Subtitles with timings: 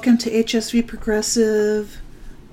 [0.00, 2.00] Welcome to HSV Progressive.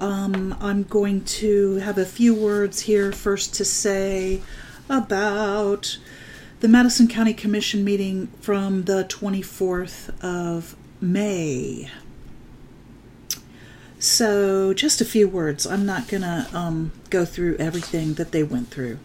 [0.02, 4.42] Um, I'm going to have a few words here first to say
[4.90, 5.98] about
[6.60, 11.90] the Madison County Commission meeting from the 24th of May.
[13.98, 15.66] So, just a few words.
[15.66, 19.00] I'm not going to um, go through everything that they went through.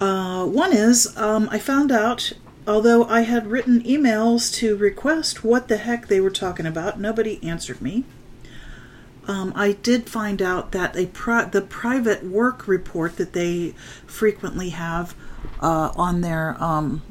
[0.00, 2.32] Uh, one is um, I found out,
[2.66, 7.42] although I had written emails to request what the heck they were talking about, nobody
[7.42, 8.04] answered me.
[9.26, 13.70] Um, I did find out that a the private work report that they
[14.06, 15.14] frequently have
[15.60, 17.02] uh, on their um,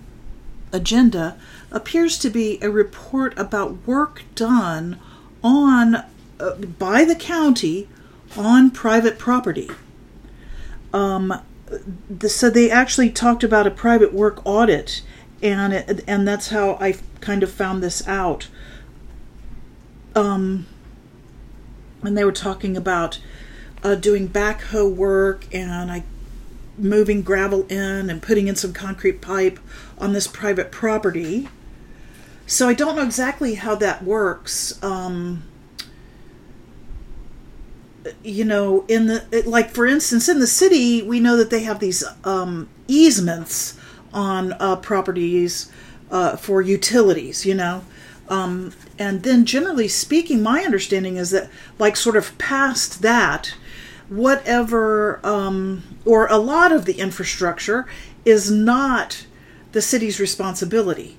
[0.71, 1.37] agenda
[1.71, 4.99] appears to be a report about work done
[5.43, 5.95] on
[6.39, 7.87] uh, by the county
[8.37, 9.69] on private property.
[10.93, 11.41] Um,
[12.09, 15.01] the, so they actually talked about a private work audit,
[15.43, 18.47] and it, and that's how I kind of found this out.
[20.15, 20.65] Um,
[22.01, 23.19] and they were talking about
[23.83, 26.03] uh, doing backhoe work and I
[26.77, 29.59] moving gravel in and putting in some concrete pipe
[29.99, 31.49] on this private property.
[32.47, 34.81] So I don't know exactly how that works.
[34.81, 35.43] Um,
[38.23, 41.79] you know, in the like for instance, in the city, we know that they have
[41.79, 43.77] these um, easements
[44.13, 45.71] on uh, properties
[46.11, 47.45] uh, for utilities.
[47.45, 47.83] You know,
[48.29, 53.55] um, and then generally speaking, my understanding is that like sort of past that,
[54.09, 57.85] whatever um, or a lot of the infrastructure
[58.25, 59.25] is not
[59.71, 61.17] the city's responsibility.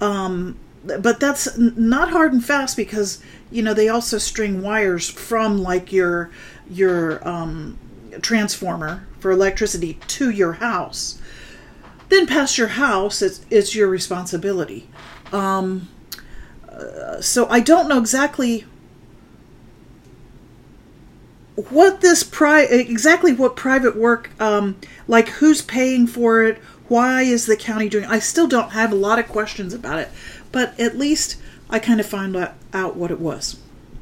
[0.00, 5.58] Um, but that's not hard and fast because you know they also string wires from
[5.58, 6.30] like your
[6.70, 7.78] your um,
[8.22, 11.19] transformer for electricity to your house.
[12.10, 14.88] Then past your house, it's it's your responsibility.
[15.32, 15.88] Um,
[16.68, 18.66] uh, so I don't know exactly
[21.54, 24.76] what this pri exactly what private work um,
[25.06, 28.10] like who's paying for it why is the county doing it?
[28.10, 30.08] i still don't have a lot of questions about it
[30.52, 31.36] but at least
[31.68, 32.34] i kind of found
[32.72, 33.58] out what it was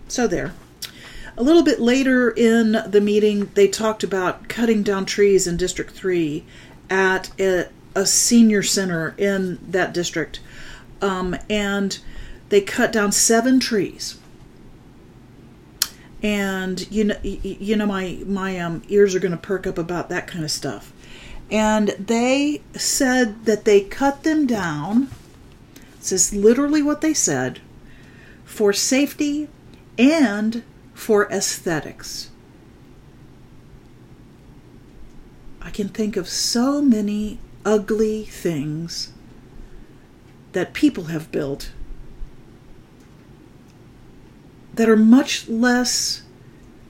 [0.07, 0.55] so there
[1.37, 5.91] a little bit later in the meeting they talked about cutting down trees in district
[5.91, 6.45] 3
[6.89, 10.41] at a, a senior center in that district.
[11.01, 11.99] Um, and
[12.49, 14.19] they cut down seven trees.
[16.21, 20.09] And you know you know my my um, ears are going to perk up about
[20.09, 20.93] that kind of stuff.
[21.51, 25.09] And they said that they cut them down
[25.99, 27.61] this is literally what they said
[28.45, 29.49] for safety
[29.99, 30.63] and
[30.95, 32.31] for aesthetics.
[35.61, 39.13] I can think of so many ugly things
[40.53, 41.71] that people have built
[44.75, 46.23] that are much less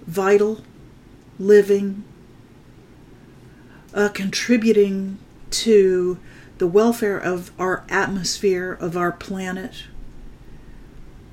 [0.07, 0.63] vital,
[1.39, 2.05] living,
[3.95, 5.19] uh, contributing
[5.51, 6.19] to
[6.59, 9.85] the welfare of our atmosphere, of our planet.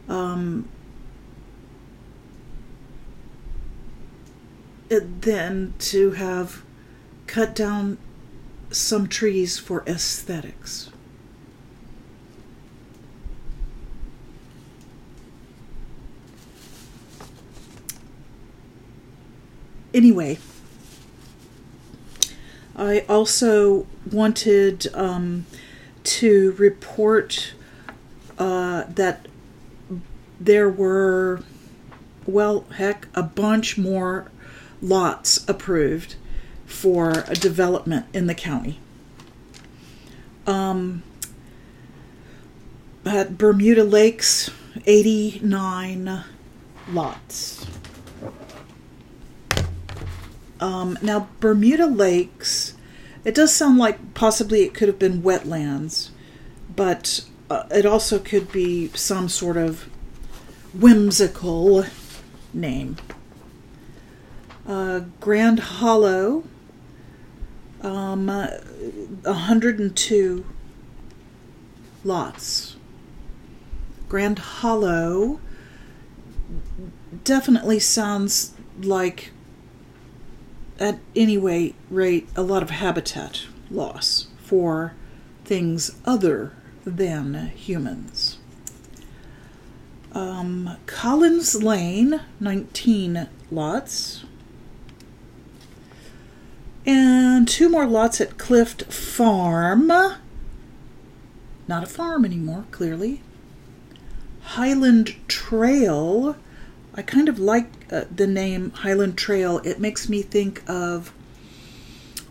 [0.08, 0.70] Um,
[4.88, 6.64] than to have
[7.28, 7.98] cut down
[8.72, 10.92] some trees for aesthetics.
[19.96, 20.38] anyway,
[22.76, 25.46] I also wanted um,
[26.04, 27.54] to report
[28.38, 29.28] uh, that
[30.40, 31.42] there were,
[32.28, 34.30] well, heck, a bunch more
[34.82, 36.16] lots approved
[36.66, 38.80] for a development in the county.
[40.48, 41.04] Um,
[43.06, 44.50] at Bermuda Lakes,
[44.86, 46.24] 89
[46.90, 47.66] lots.
[50.60, 52.76] Um, now, Bermuda Lakes,
[53.24, 56.10] it does sound like possibly it could have been wetlands,
[56.76, 59.90] but uh, it also could be some sort of
[60.74, 61.86] whimsical
[62.54, 62.98] name.
[64.68, 66.44] Uh, Grand Hollow,
[67.86, 68.48] um, uh,
[69.24, 70.46] 102
[72.04, 72.76] lots.
[74.10, 75.40] Grand Hollow
[77.24, 79.32] definitely sounds like
[80.80, 84.94] at any rate a lot of habitat loss for
[85.44, 86.54] things other
[86.86, 88.40] than humans.
[90.12, 94.26] Um, Collins Lane, 19 lots.
[96.86, 99.88] And two more lots at Clift Farm.
[99.88, 103.22] Not a farm anymore, clearly.
[104.42, 106.38] Highland Trail.
[106.94, 109.58] I kind of like uh, the name Highland Trail.
[109.64, 111.12] It makes me think of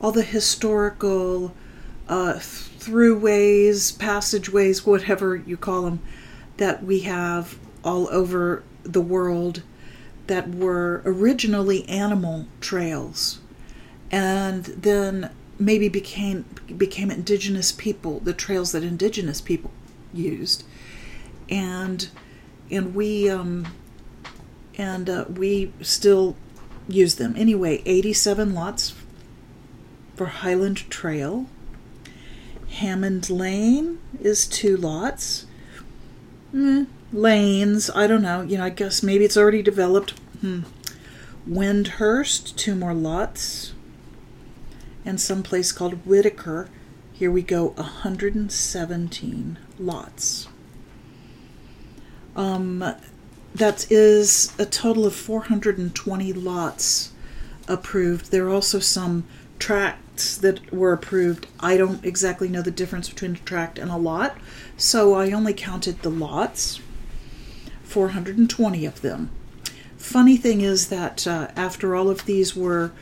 [0.00, 1.52] all the historical
[2.08, 6.00] uh, throughways, passageways, whatever you call them,
[6.58, 9.64] that we have all over the world
[10.28, 13.40] that were originally animal trails
[14.10, 16.44] and then maybe became
[16.76, 19.70] became indigenous people the trails that indigenous people
[20.12, 20.64] used.
[21.48, 22.08] And
[22.70, 23.68] and we um
[24.76, 26.36] and uh, we still
[26.88, 27.34] use them.
[27.36, 28.94] Anyway 87 lots
[30.16, 31.46] for highland trail.
[32.70, 35.46] Hammond lane is two lots.
[36.52, 40.14] Mm, lanes i don't know you know i guess maybe it's already developed.
[40.40, 40.60] Hmm.
[41.48, 43.73] windhurst two more lots
[45.04, 46.68] and some place called Whitaker.
[47.12, 50.48] Here we go, 117 lots.
[52.36, 52.84] Um,
[53.54, 57.12] that is a total of 420 lots
[57.68, 58.30] approved.
[58.30, 59.24] There are also some
[59.58, 61.46] tracts that were approved.
[61.60, 64.36] I don't exactly know the difference between a tract and a lot,
[64.76, 66.80] so I only counted the lots
[67.84, 69.30] 420 of them.
[69.96, 72.92] Funny thing is that uh, after all of these were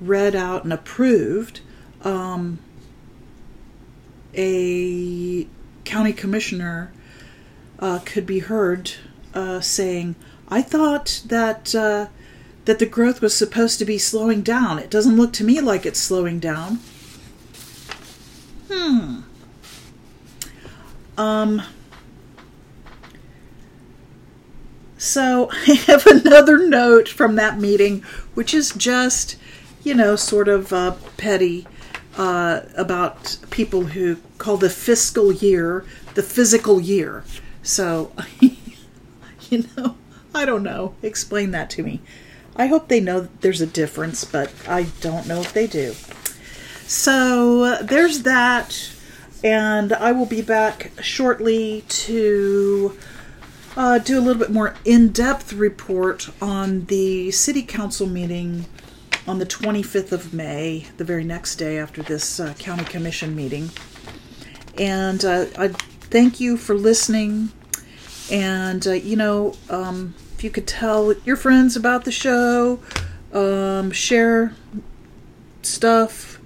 [0.00, 1.60] read out and approved,
[2.02, 2.58] um,
[4.34, 5.46] a
[5.84, 6.92] county commissioner
[7.78, 8.92] uh, could be heard
[9.34, 10.14] uh, saying,
[10.48, 12.06] "I thought that uh,
[12.64, 14.78] that the growth was supposed to be slowing down.
[14.78, 16.80] It doesn't look to me like it's slowing down."
[18.70, 19.20] Hmm.
[21.18, 21.62] Um.
[24.96, 28.02] So I have another note from that meeting,
[28.34, 29.36] which is just
[29.82, 31.66] you know, sort of uh, petty
[32.16, 35.84] uh, about people who call the fiscal year
[36.14, 37.24] the physical year.
[37.62, 39.96] So, you know,
[40.34, 40.94] I don't know.
[41.02, 42.00] Explain that to me.
[42.56, 45.94] I hope they know there's a difference, but I don't know if they do.
[46.86, 48.92] So, uh, there's that.
[49.42, 52.98] And I will be back shortly to
[53.76, 58.66] uh, do a little bit more in depth report on the city council meeting
[59.30, 63.70] on the 25th of May, the very next day after this uh, county commission meeting.
[64.76, 67.52] And uh, I thank you for listening.
[68.28, 72.80] And, uh, you know, um, if you could tell your friends about the show,
[73.32, 74.52] um, share
[75.62, 76.40] stuff,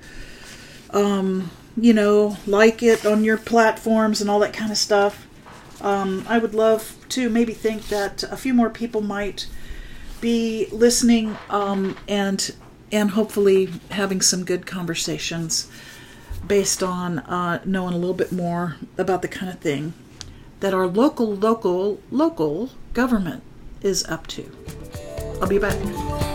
[0.91, 5.27] um, you know, like it on your platforms and all that kind of stuff.
[5.81, 9.47] Um, I would love to maybe think that a few more people might
[10.21, 12.55] be listening um, and
[12.93, 15.71] and hopefully having some good conversations
[16.47, 19.95] based on uh, knowing a little bit more about the kind of thing
[20.61, 23.43] that our local, local, local government
[23.83, 24.51] is up to.
[25.41, 26.34] I'll be back.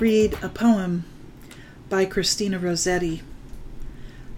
[0.00, 1.04] Read a poem
[1.88, 3.20] by Christina Rossetti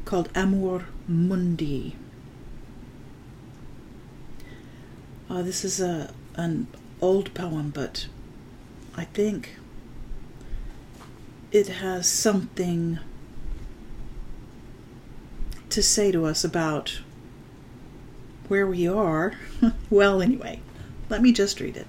[0.06, 1.96] called Amor Mundi.
[5.28, 6.66] Uh, this is a an
[7.02, 8.06] old poem, but
[8.96, 9.56] I think
[11.52, 12.98] it has something
[15.68, 17.00] to say to us about
[18.48, 19.34] where we are.
[19.90, 20.60] well, anyway,
[21.10, 21.86] let me just read it.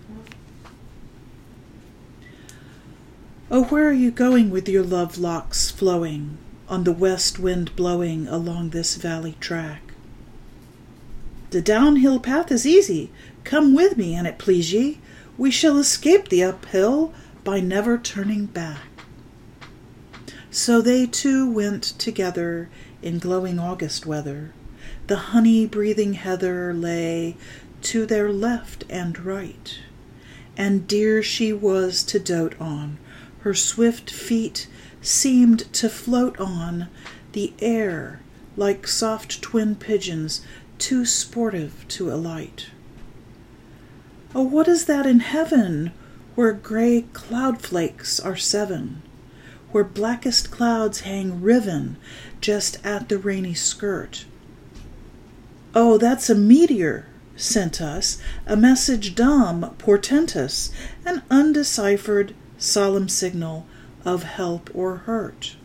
[3.54, 6.38] Oh, where are you going with your love locks flowing
[6.70, 9.92] on the west wind blowing along this valley track?
[11.50, 13.12] The downhill path is easy.
[13.44, 15.00] Come with me, an it please ye.
[15.38, 18.84] We shall escape the uphill by never turning back.
[20.50, 22.70] So they two went together
[23.02, 24.54] in glowing August weather.
[25.08, 27.36] The honey breathing heather lay
[27.82, 29.78] to their left and right,
[30.56, 32.98] and dear she was to dote on
[33.42, 34.68] her swift feet
[35.02, 36.88] seemed to float on
[37.34, 38.22] the air
[38.56, 40.42] like soft twin pigeons
[40.78, 42.68] too sportive to alight.
[44.34, 45.92] Oh, what is that in heaven
[46.36, 49.02] where gray cloud flakes are seven,
[49.72, 51.98] where blackest clouds hang riven
[52.40, 54.26] just at the rainy skirt?
[55.74, 60.72] Oh, that's a meteor sent us, a message dumb, portentous,
[61.06, 63.66] an undeciphered solemn signal
[64.06, 65.56] of help or hurt.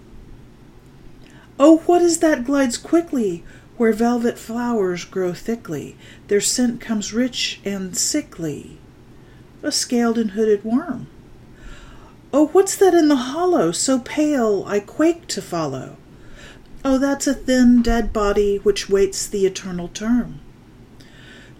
[1.59, 3.45] Oh, what is that glides quickly
[3.77, 5.97] where velvet flowers grow thickly,
[6.29, 8.79] their scent comes rich and sickly.
[9.63, 11.09] A scaled and hooded worm.
[12.33, 15.97] Oh, what's that in the hollow, so pale I quake to follow?
[16.85, 20.41] Oh, that's a thin dead body which waits the eternal term.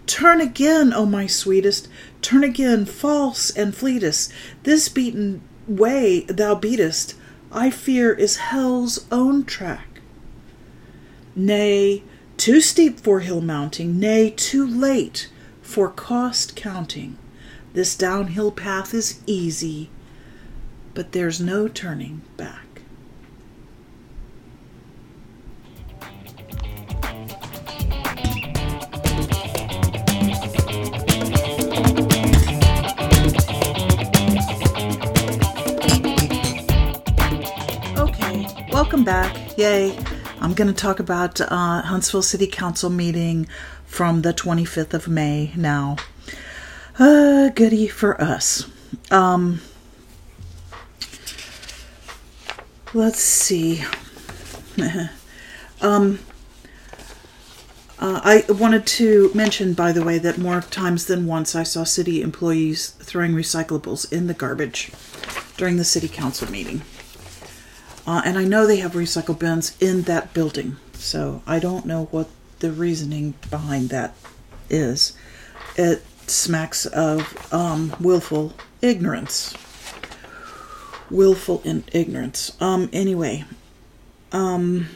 [0.05, 1.89] Turn again, O my sweetest,
[2.27, 4.33] turn again, false and fleetest.
[4.63, 7.15] This beaten way thou beatest,
[7.53, 10.01] I fear is hell's own track.
[11.37, 12.03] Nay,
[12.35, 15.29] too steep for hill mounting, nay, too late
[15.61, 17.17] for cost counting.
[17.71, 19.89] This downhill path is easy,
[20.93, 22.66] but there's no turning back.
[39.07, 39.57] Back.
[39.57, 39.97] Yay.
[40.41, 43.47] I'm going to talk about uh, Huntsville City Council meeting
[43.85, 45.95] from the 25th of May now.
[46.99, 48.69] Uh, goody for us.
[49.09, 49.61] Um,
[52.93, 53.85] let's see.
[55.81, 56.19] um,
[57.99, 61.85] uh, I wanted to mention, by the way, that more times than once I saw
[61.85, 64.91] city employees throwing recyclables in the garbage
[65.55, 66.81] during the city council meeting.
[68.07, 72.05] Uh, and I know they have recycle bins in that building, so I don't know
[72.05, 74.15] what the reasoning behind that
[74.69, 75.15] is.
[75.75, 79.53] It smacks of um, willful ignorance.
[81.11, 82.55] Willful in ignorance.
[82.61, 83.43] Um, anyway,
[84.31, 84.87] um,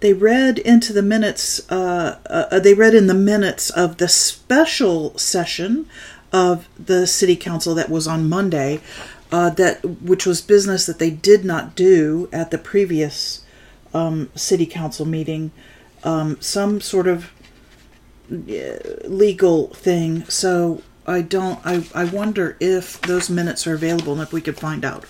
[0.00, 5.16] they read into the minutes, uh, uh, they read in the minutes of the special
[5.16, 5.86] session
[6.32, 8.80] of the city council that was on Monday
[9.32, 13.44] uh, that which was business that they did not do at the previous
[13.94, 15.50] um, city council meeting,
[16.04, 17.32] um, some sort of
[18.30, 20.24] uh, legal thing.
[20.26, 21.58] So I don't.
[21.64, 25.04] I I wonder if those minutes are available and if we could find out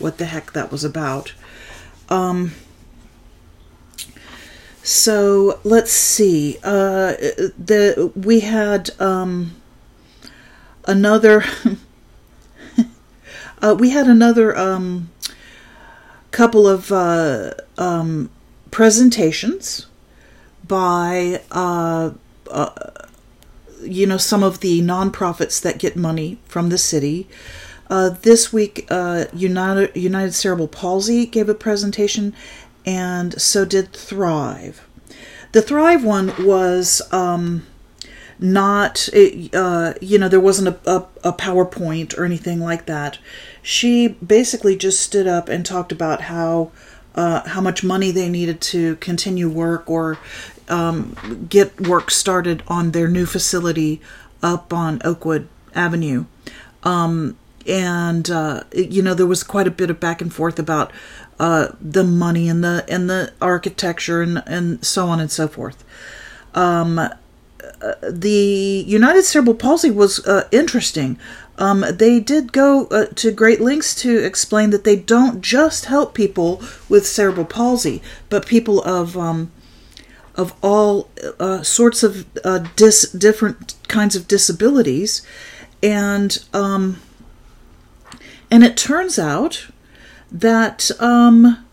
[0.00, 1.34] what the heck that was about.
[2.08, 2.52] Um.
[4.82, 6.56] So let's see.
[6.62, 7.12] Uh,
[7.58, 9.60] the we had um,
[10.86, 11.44] another
[13.62, 15.10] Uh, we had another um,
[16.30, 18.30] couple of uh, um,
[18.70, 19.86] presentations
[20.66, 22.10] by uh,
[22.50, 22.70] uh,
[23.82, 27.28] you know some of the nonprofits that get money from the city.
[27.88, 32.34] Uh, this week, uh, United United Cerebral Palsy gave a presentation,
[32.84, 34.86] and so did Thrive.
[35.52, 37.00] The Thrive one was.
[37.12, 37.66] Um,
[38.38, 43.18] not uh, you know there wasn't a, a, a, powerpoint or anything like that.
[43.62, 46.70] She basically just stood up and talked about how
[47.14, 50.18] uh, how much money they needed to continue work or
[50.68, 54.00] um, get work started on their new facility
[54.42, 56.26] up on oakwood avenue.
[56.82, 60.92] Um, and uh, you know there was quite a bit of back and forth about
[61.40, 65.84] uh, the money and the and the architecture and and so on and so forth.
[66.54, 67.00] Um,
[68.02, 71.18] the United Cerebral Palsy was uh, interesting.
[71.58, 76.14] Um, they did go uh, to great lengths to explain that they don't just help
[76.14, 79.50] people with cerebral palsy, but people of um,
[80.34, 81.08] of all
[81.40, 85.26] uh, sorts of uh, dis- different kinds of disabilities,
[85.82, 87.00] and um,
[88.50, 89.68] and it turns out
[90.30, 91.65] that um,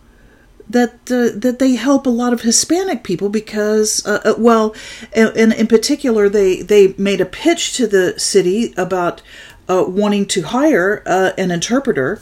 [0.74, 4.76] that uh, that they help a lot of Hispanic people because, uh, uh, well,
[5.16, 9.22] and in particular, they they made a pitch to the city about
[9.70, 12.20] uh, wanting to hire uh, an interpreter.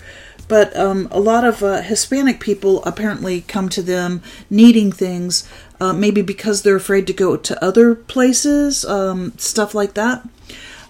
[0.47, 5.47] But um, a lot of uh, Hispanic people apparently come to them needing things,
[5.79, 10.27] maybe because they're afraid to go to other places, um, stuff like that.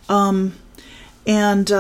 [0.10, 0.56] Um,
[1.28, 1.72] and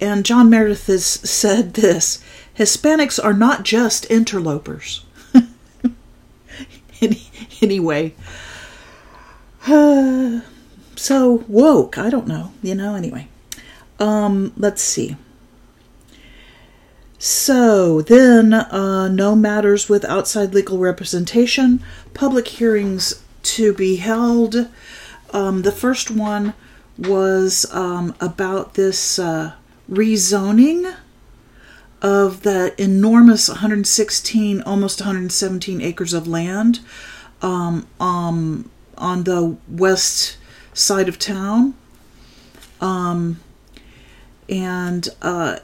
[0.00, 2.24] and John Meredith has said this
[2.58, 5.04] Hispanics are not just interlopers.
[7.00, 7.22] Any,
[7.60, 8.14] anyway.
[9.66, 10.40] Uh,
[10.96, 13.28] so woke, I don't know, you know, anyway.
[13.98, 15.16] Um, let's see.
[17.18, 21.80] So then, uh, no matters with outside legal representation,
[22.14, 24.68] public hearings to be held.
[25.32, 26.52] Um, the first one
[26.98, 29.52] was um, about this uh,
[29.88, 30.96] rezoning
[32.02, 36.80] of the enormous 116, almost 117 acres of land
[37.40, 38.68] um, um,
[38.98, 40.36] on the west
[40.74, 41.74] side of town.
[42.80, 43.40] Um,
[44.48, 45.60] and uh,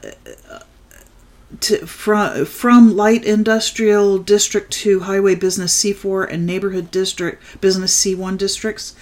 [1.59, 8.37] to, from from light industrial district to highway business C4 and neighborhood district business C1
[8.37, 8.95] districts.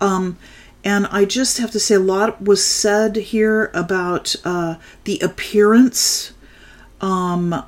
[0.00, 0.38] Um,
[0.84, 6.32] and I just have to say, a lot was said here about uh, the appearance
[7.00, 7.64] um,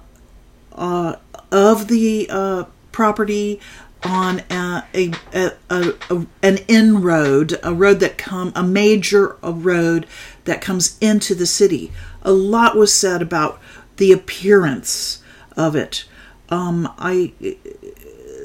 [0.72, 1.16] uh,
[1.50, 3.60] of the uh, property
[4.02, 10.06] on a, a, a, a, an inroad, a road that come a major road
[10.44, 11.92] that comes into the city.
[12.22, 13.60] A lot was said about
[13.96, 15.22] the appearance
[15.56, 16.04] of it.
[16.48, 17.32] Um, I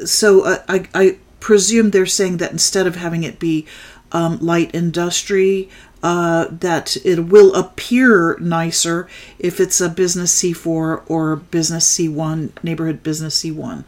[0.05, 3.65] so uh, I, I presume they're saying that instead of having it be
[4.11, 5.69] um, light industry,
[6.03, 9.07] uh, that it will appear nicer
[9.39, 13.85] if it's a business C4 or business C1, neighborhood business C1.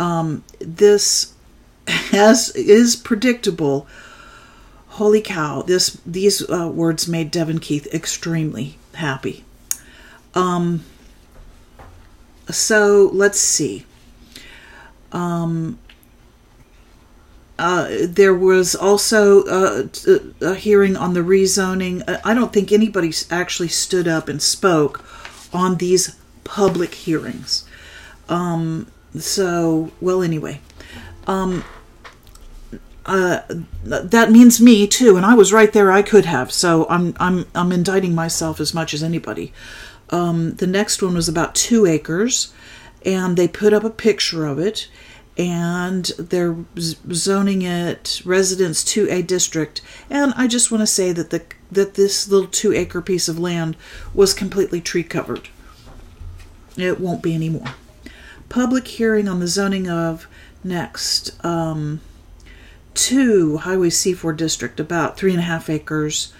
[0.00, 1.32] Um, this
[1.86, 3.86] has is predictable.
[4.88, 5.62] Holy cow!
[5.62, 9.44] This these uh, words made Devyn Keith extremely happy.
[10.34, 10.84] Um,
[12.50, 13.86] so let's see.
[15.12, 15.78] Um,
[17.58, 19.86] uh, there was also uh,
[20.40, 22.02] a hearing on the rezoning.
[22.08, 25.04] Uh, I don't think anybody actually stood up and spoke
[25.52, 27.64] on these public hearings.
[28.28, 30.60] Um, so, well, anyway,
[31.26, 31.64] um,
[33.04, 33.40] uh,
[33.84, 35.90] that means me too, and I was right there.
[35.90, 36.52] I could have.
[36.52, 39.52] So I'm I'm I'm indicting myself as much as anybody.
[40.10, 42.52] Um, the next one was about two acres,
[43.04, 44.88] and they put up a picture of it,
[45.38, 49.80] and they're zoning it residence to a district.
[50.10, 53.38] And I just want to say that the that this little two acre piece of
[53.38, 53.76] land
[54.12, 55.48] was completely tree covered.
[56.76, 57.74] It won't be anymore.
[58.50, 60.26] Public hearing on the zoning of
[60.62, 62.00] next um,
[62.92, 66.32] two Highway C4 district, about three and a half acres.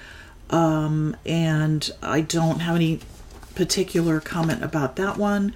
[0.51, 3.01] Um, and I don't have any
[3.55, 5.55] particular comment about that one,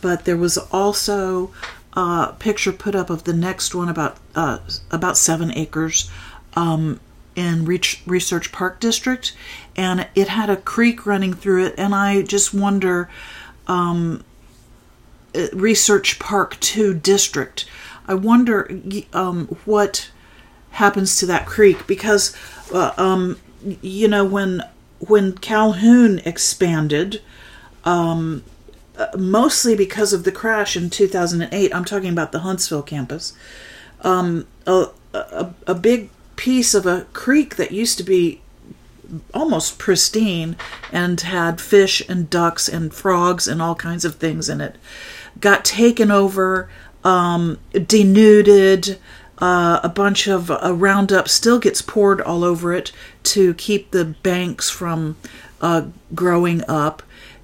[0.00, 1.52] but there was also
[1.94, 4.58] a picture put up of the next one about uh,
[4.90, 6.10] about seven acres
[6.54, 7.00] um,
[7.34, 9.34] in Reach, Research Park District,
[9.76, 13.08] and it had a creek running through it, and I just wonder.
[13.66, 14.24] Um,
[15.34, 17.66] uh, Research Park 2 district.
[18.06, 18.70] I wonder
[19.12, 20.10] um, what
[20.70, 22.34] happens to that creek because,
[22.72, 23.38] uh, um,
[23.82, 24.62] you know, when
[25.00, 27.22] when Calhoun expanded,
[27.84, 28.42] um,
[29.16, 31.74] mostly because of the crash in 2008.
[31.74, 33.32] I'm talking about the Huntsville campus.
[34.02, 38.40] Um, a, a, a big piece of a creek that used to be
[39.32, 40.56] almost pristine
[40.92, 44.76] and had fish and ducks and frogs and all kinds of things in it
[45.40, 46.68] got taken over,
[47.04, 48.98] um, denuded.
[49.38, 52.90] Uh, a bunch of uh, Roundup still gets poured all over it
[53.22, 55.16] to keep the banks from
[55.60, 57.02] uh, growing up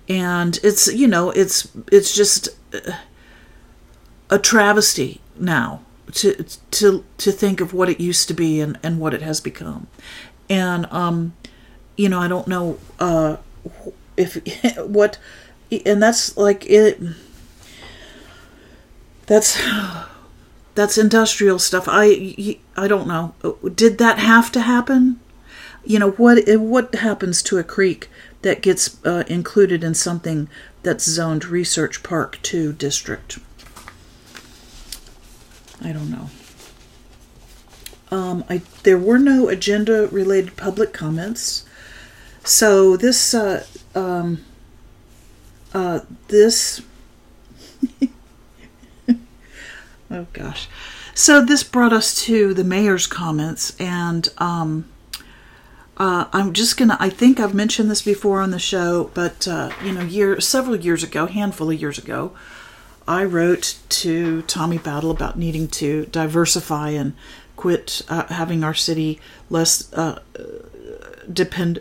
[0.08, 2.48] and it's you know it's it's just
[4.30, 5.80] a travesty now
[6.12, 9.40] to to to think of what it used to be and and what it has
[9.40, 9.86] become.
[10.48, 11.34] And um
[11.96, 13.36] you know i don't know uh
[14.16, 14.36] if
[14.78, 15.18] what
[15.86, 17.00] and that's like it
[19.26, 19.58] that's
[20.74, 21.84] that's industrial stuff.
[21.88, 23.34] I i don't know.
[23.74, 25.20] Did that have to happen?
[25.84, 28.10] You know what what happens to a creek
[28.44, 30.48] that gets uh, included in something
[30.82, 33.38] that's zoned Research Park 2 district.
[35.82, 36.28] I don't know.
[38.10, 41.64] Um, I, there were no agenda related public comments.
[42.44, 44.44] So this, uh, um,
[45.72, 46.82] uh, this,
[50.10, 50.68] oh gosh.
[51.14, 54.84] So this brought us to the mayor's comments, and um,
[55.96, 56.96] uh, I'm just gonna.
[56.98, 60.76] I think I've mentioned this before on the show, but uh, you know, year several
[60.76, 62.32] years ago, handful of years ago,
[63.06, 67.14] I wrote to Tommy Battle about needing to diversify and
[67.54, 70.20] quit uh, having our city less uh,
[71.32, 71.80] depend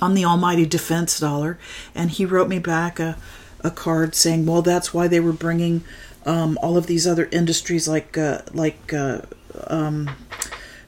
[0.00, 1.56] on the almighty defense dollar,
[1.94, 3.16] and he wrote me back a
[3.62, 5.84] a card saying, "Well, that's why they were bringing
[6.26, 9.20] um, all of these other industries like uh, like." Uh,
[9.68, 10.10] um,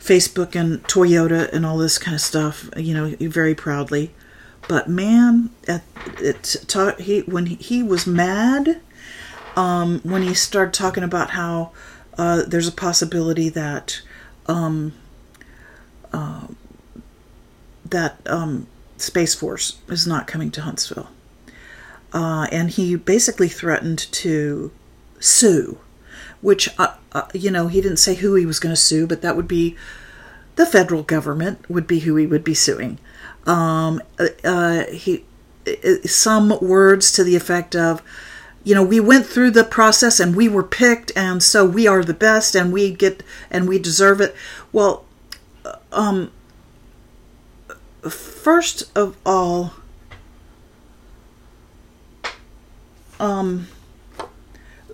[0.04, 4.12] Facebook and Toyota and all this kind of stuff, you know, very proudly.
[4.68, 5.82] But man, at,
[6.18, 6.56] it,
[6.98, 8.80] he when he, he was mad
[9.56, 11.72] um, when he started talking about how
[12.18, 14.02] uh, there's a possibility that
[14.46, 14.92] um,
[16.12, 16.48] uh,
[17.88, 18.66] that um,
[18.98, 21.08] Space Force is not coming to Huntsville,
[22.12, 24.70] uh, and he basically threatened to
[25.18, 25.78] sue
[26.44, 29.22] which uh, uh, you know he didn't say who he was going to sue, but
[29.22, 29.76] that would be
[30.56, 32.98] the federal government would be who he would be suing.
[33.46, 34.02] Um,
[34.44, 35.24] uh, he
[36.04, 38.02] some words to the effect of,
[38.62, 42.04] you know, we went through the process and we were picked, and so we are
[42.04, 44.36] the best, and we get and we deserve it.
[44.70, 45.06] Well,
[45.92, 46.30] um,
[48.02, 49.72] first of all,
[53.18, 53.68] um,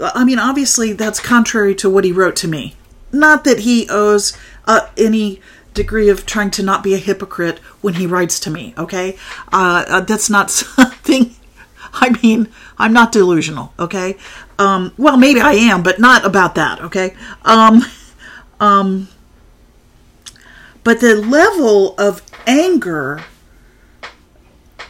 [0.00, 2.74] I mean, obviously that's contrary to what he wrote to me.
[3.12, 4.36] Not that he owes
[4.66, 5.40] uh, any
[5.74, 8.74] degree of trying to not be a hypocrite when he writes to me.
[8.78, 9.16] Okay,
[9.52, 11.34] uh, uh, that's not something.
[11.92, 13.72] I mean, I'm not delusional.
[13.78, 14.16] Okay,
[14.58, 16.80] um, well, maybe I am, but not about that.
[16.80, 17.82] Okay, um,
[18.60, 19.08] um,
[20.84, 23.24] but the level of anger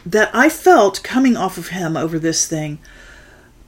[0.05, 2.79] that I felt coming off of him over this thing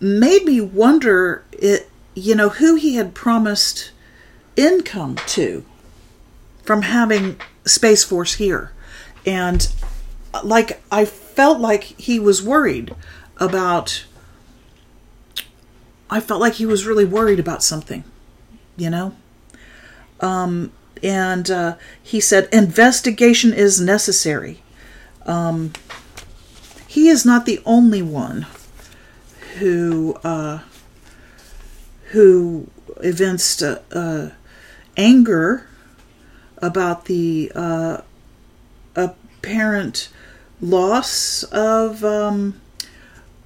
[0.04, 3.92] made me wonder it you know who he had promised
[4.58, 5.64] income to
[6.64, 8.72] from having Space Force here.
[9.26, 9.68] And
[10.44, 12.94] like I felt like he was worried
[13.38, 14.06] about
[16.10, 18.04] I felt like he was really worried about something,
[18.76, 19.16] you know?
[20.20, 24.64] Um and uh, he said investigation is necessary.
[25.26, 25.74] Um,
[26.88, 28.46] he is not the only one
[29.60, 30.60] who uh,
[32.12, 32.68] who
[33.02, 34.30] evinced uh, uh
[34.96, 35.68] anger
[36.58, 38.02] about the uh,
[38.96, 40.10] apparent
[40.62, 42.60] loss of um,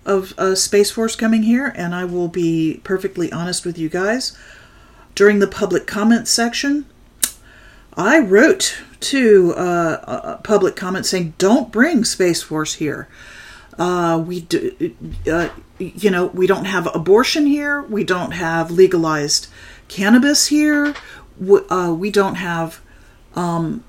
[0.06, 4.38] of Space Force coming here, and I will be perfectly honest with you guys.
[5.16, 6.86] During the public comment section,
[7.96, 13.08] I wrote to uh, public comment saying, "Don't bring Space Force here.
[13.78, 14.96] Uh, we do,
[15.80, 17.82] you know, we don't have abortion here.
[17.82, 19.48] We don't have legalized
[19.88, 20.96] cannabis here.
[21.40, 22.82] We, uh, we don't have.
[23.36, 23.84] Um,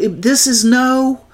[0.00, 1.24] this is no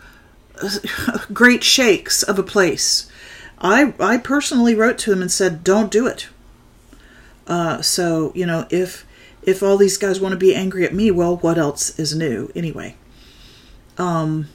[1.33, 3.11] great shakes of a place.
[3.59, 6.29] I I personally wrote to him and said, "Don't do it."
[7.47, 9.07] Uh, so you know if
[9.43, 12.51] if all these guys want to be angry at me, well, what else is new
[12.55, 12.97] anyway?
[13.99, 14.49] Um,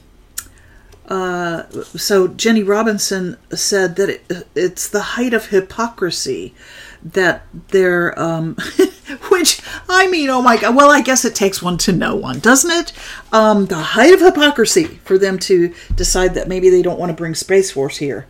[1.08, 6.54] so Jennie Robinson said that it, it's the height of hypocrisy
[7.02, 8.56] that they're, um,
[9.28, 12.40] which I mean, oh my God, well, I guess it takes one to know one,
[12.40, 12.92] doesn't it?
[13.32, 17.16] Um, the height of hypocrisy for them to decide that maybe they don't want to
[17.16, 18.26] bring Space Force here.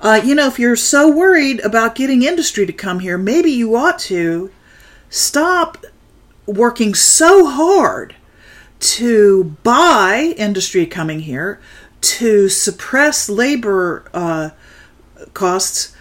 [0.00, 3.76] Uh, you know, if you're so worried about getting industry to come here, maybe you
[3.76, 4.50] ought to
[5.10, 5.84] stop
[6.46, 8.14] working so hard
[8.80, 11.60] to buy industry coming here,
[12.00, 14.50] to suppress labor uh,
[15.34, 15.94] costs.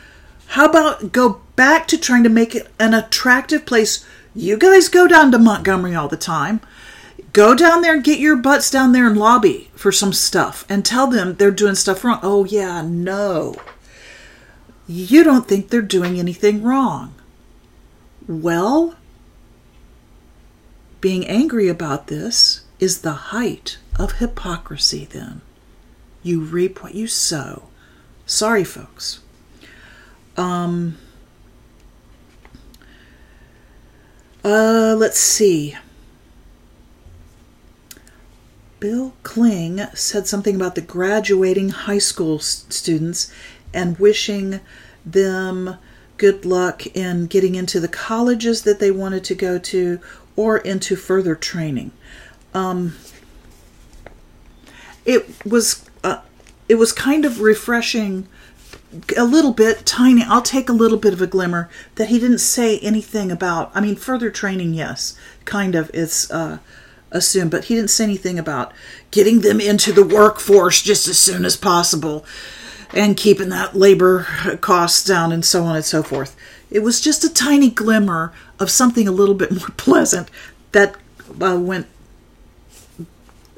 [0.47, 4.05] How about go back to trying to make it an attractive place?
[4.33, 6.61] You guys go down to Montgomery all the time.
[7.33, 10.85] Go down there and get your butts down there and lobby for some stuff and
[10.85, 12.19] tell them they're doing stuff wrong.
[12.23, 13.55] Oh, yeah, no.
[14.87, 17.13] You don't think they're doing anything wrong.
[18.27, 18.95] Well,
[21.01, 25.41] being angry about this is the height of hypocrisy, then.
[26.23, 27.63] You reap what you sow.
[28.25, 29.21] Sorry, folks.
[30.35, 30.97] Um,
[34.43, 35.75] uh, let's see.
[38.79, 43.31] Bill Kling said something about the graduating high school students
[43.73, 44.59] and wishing
[45.05, 45.77] them
[46.17, 49.99] good luck in getting into the colleges that they wanted to go to
[50.35, 51.91] or into further training.
[52.53, 52.95] Um,
[55.05, 56.21] it was uh,
[56.69, 58.27] it was kind of refreshing
[59.17, 62.39] a little bit tiny i'll take a little bit of a glimmer that he didn't
[62.39, 66.57] say anything about i mean further training yes kind of it's uh,
[67.11, 68.71] assumed but he didn't say anything about
[69.11, 72.25] getting them into the workforce just as soon as possible
[72.93, 74.23] and keeping that labor
[74.61, 76.35] costs down and so on and so forth.
[76.69, 80.29] It was just a tiny glimmer of something a little bit more pleasant
[80.71, 80.95] that
[81.41, 81.87] uh, went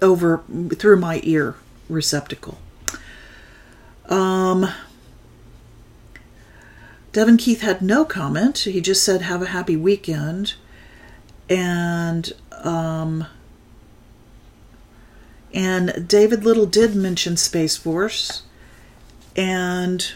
[0.02, 0.44] over
[0.76, 1.56] through my ear
[1.90, 2.58] receptacle.
[4.08, 4.70] Um,
[7.12, 8.60] Devyn Keith had no comment.
[8.60, 10.54] He just said, "Have a happy weekend,"
[11.50, 13.26] and um,
[15.54, 18.44] and David Little did mention Space Force,
[19.36, 20.14] and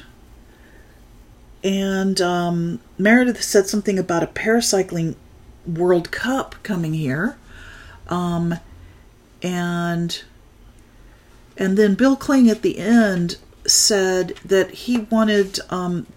[1.64, 5.16] and um, Meredith said something about a paracycling
[5.66, 7.38] World Cup coming here.
[8.10, 8.56] Um,
[9.42, 10.24] and
[11.58, 16.08] and then Bill Kling at the end said that he wanted um,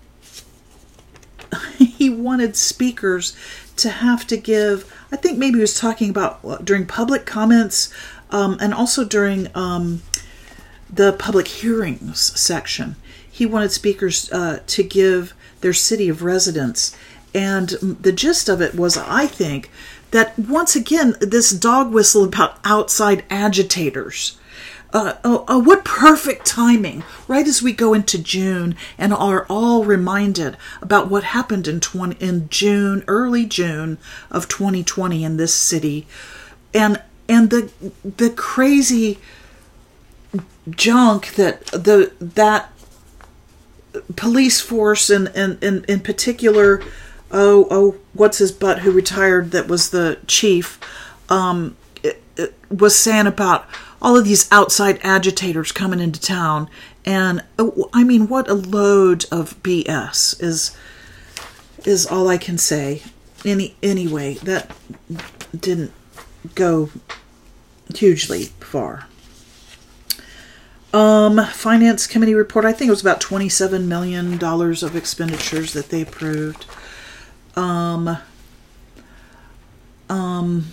[1.79, 3.37] he wanted speakers
[3.77, 4.93] to have to give.
[5.13, 7.93] I think maybe he was talking about during public comments
[8.31, 10.03] um, and also during um,
[10.91, 12.97] the public hearings section.
[13.31, 16.97] He wanted speakers uh, to give their city of residence.
[17.35, 19.71] And the gist of it was, I think,
[20.11, 24.39] that once again, this dog whistle about outside agitators.
[24.93, 29.85] Uh, oh, oh, what perfect timing, right as we go into June and are all
[29.85, 33.99] reminded about what happened in 20, in June, early June
[34.31, 36.07] of 2020 in this city.
[36.73, 37.71] And and the
[38.05, 39.19] the crazy
[40.71, 42.73] junk that the that
[44.17, 46.83] police force and and in, in particular
[47.31, 50.79] oh oh what's his butt who retired that was the chief
[51.31, 51.77] um
[52.71, 53.67] was saying about
[54.01, 56.69] all of these outside agitators coming into town
[57.05, 60.77] and oh, i mean what a load of bs is
[61.85, 63.03] is all i can say
[63.45, 64.71] any anyway that
[65.59, 65.93] didn't
[66.55, 66.91] go
[67.95, 69.07] hugely far
[70.97, 72.65] um, finance committee report.
[72.65, 76.65] I think it was about twenty-seven million dollars of expenditures that they approved.
[77.55, 78.17] Um,
[80.09, 80.73] um,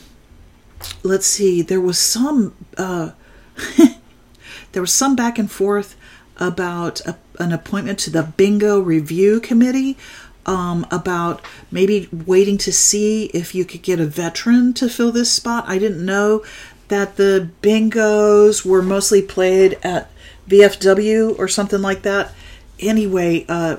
[1.03, 1.61] let's see.
[1.61, 2.53] There was some.
[2.77, 3.11] Uh,
[4.71, 5.95] there was some back and forth
[6.37, 9.97] about a, an appointment to the bingo review committee.
[10.45, 11.41] Um, about
[11.71, 15.63] maybe waiting to see if you could get a veteran to fill this spot.
[15.69, 16.43] I didn't know
[16.89, 20.11] that the bingos were mostly played at
[20.49, 22.33] VFW or something like that.
[22.79, 23.77] Anyway, uh,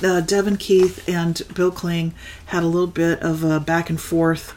[0.00, 2.14] uh, Devyn Keith and Bill Kling
[2.46, 4.54] had a little bit of a back and forth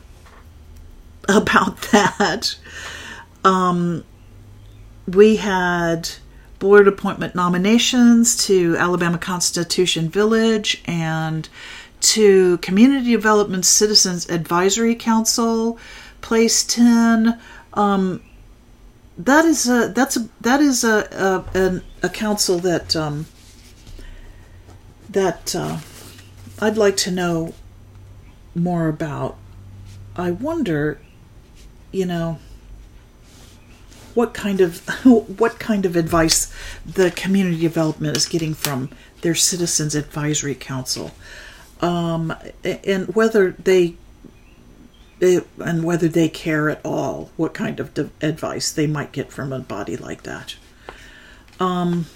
[1.30, 2.56] about that.
[3.44, 4.04] Um,
[5.08, 6.10] we had
[6.60, 11.50] board appointment nominations to Alabama Constitution Village and
[12.02, 15.78] to Community Development Citizens Advisory Council,
[16.22, 17.40] Place 10.
[17.74, 18.22] Um,
[19.18, 23.26] that is a that's a that is a a, a council that um,
[25.10, 25.78] that uh,
[26.60, 27.54] I'd like to know
[28.56, 29.38] more about.
[30.16, 31.00] I wonder,
[31.92, 32.40] you know,
[34.14, 34.88] what kind of
[35.40, 36.54] what kind of advice
[36.86, 38.90] the community development is getting from
[39.22, 41.12] their citizens advisory council,
[41.82, 43.96] um, and whether they
[45.22, 49.60] and whether they care at all what kind of advice they might get from a
[49.60, 50.56] body like that.
[51.60, 52.08] Um,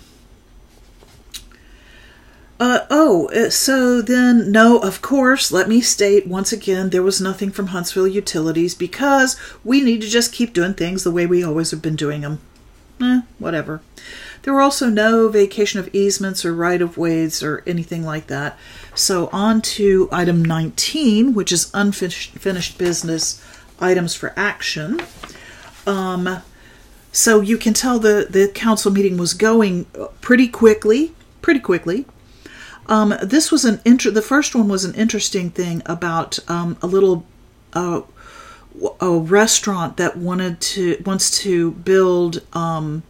[2.60, 7.22] uh, oh, uh, so then, no, of course, let me state once again there was
[7.22, 11.44] nothing from Huntsville Utilities because we need to just keep doing things the way we
[11.44, 12.40] always have been doing them.
[13.00, 13.82] Eh, whatever.
[14.42, 18.58] There were also no vacation of easements or right of ways or anything like that.
[18.96, 23.44] So, on to item 19, which is unfinished business
[23.80, 25.00] items for action.
[25.86, 26.42] Um,
[27.12, 29.86] so, you can tell the, the council meeting was going
[30.22, 32.06] pretty quickly, pretty quickly.
[32.88, 36.88] Um, this was an inter- the first one was an interesting thing about um, a
[36.88, 37.26] little
[37.74, 38.02] uh,
[39.00, 43.04] a restaurant that wanted to wants to build um,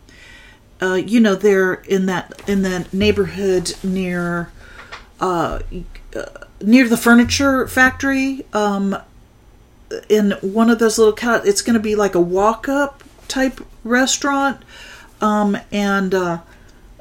[0.82, 4.52] uh, you know, they're in that in that neighborhood near
[5.20, 5.60] uh,
[6.62, 8.46] near the furniture factory.
[8.54, 8.98] Um,
[10.10, 14.62] in one of those little it's going to be like a walk up type restaurant,
[15.22, 16.40] um, and uh,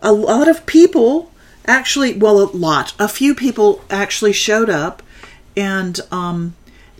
[0.01, 1.33] a lot of people
[1.66, 5.03] actually, well, a lot, a few people actually showed up,
[5.57, 6.55] and um,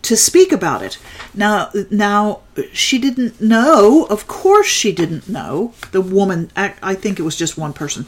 [0.05, 0.99] to speak about it.
[1.33, 2.41] Now, now
[2.73, 4.07] she didn't know.
[4.11, 5.73] Of course, she didn't know.
[5.93, 8.07] The woman, I, think it was just one person.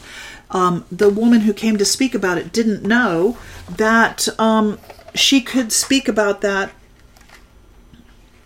[0.51, 3.38] Um, the woman who came to speak about it didn't know
[3.69, 4.79] that um,
[5.14, 6.71] she could speak about that.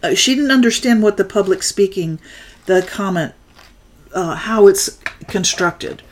[0.02, 2.20] Uh, she didn't understand what the public speaking,
[2.66, 3.34] the comment,
[4.14, 6.02] uh, how it's constructed,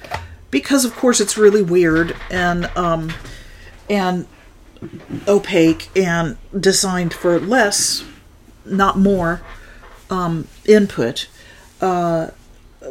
[0.50, 3.12] because of course it's really weird and um,
[3.88, 4.26] and
[5.26, 8.04] opaque and designed for less,
[8.64, 9.40] not more,
[10.10, 11.28] um, input.
[11.80, 12.28] Uh,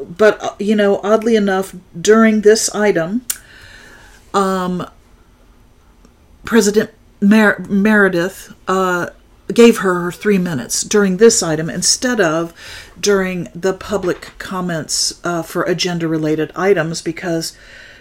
[0.08, 3.26] but uh, you know, oddly enough, during this item,
[4.34, 4.88] um,
[6.46, 6.92] President
[7.22, 9.10] Mer- Meredith uh,
[9.54, 12.54] gave her three minutes during this item instead of
[13.00, 17.58] during the public comments uh, for agenda related items because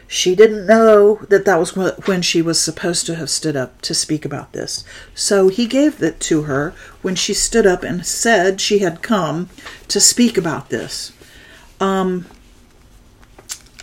[0.08, 3.94] she didn't know that that was when she was supposed to have stood up to
[3.94, 4.84] speak about this.
[5.14, 9.48] So he gave it to her when she stood up and said she had come
[9.88, 11.12] to speak about this.
[11.80, 12.26] Um,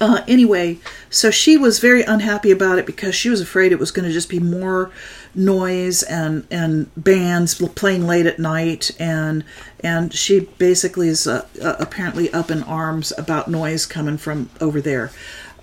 [0.01, 3.91] Uh, anyway, so she was very unhappy about it because she was afraid it was
[3.91, 4.91] going to just be more
[5.35, 9.43] noise and and bands playing late at night and
[9.79, 14.79] and she basically is uh, uh, apparently up in arms about noise coming from over
[14.79, 15.11] there.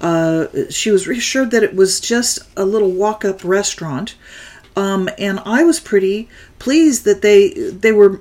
[0.00, 4.14] Uh, she was reassured that it was just a little walk-up restaurant,
[4.74, 6.28] um, and I was pretty
[6.58, 8.20] pleased that they they were